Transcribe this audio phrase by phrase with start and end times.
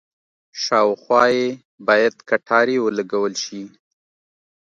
[0.63, 1.47] شاوخوا یې
[1.87, 3.61] باید کټارې ولګول شي.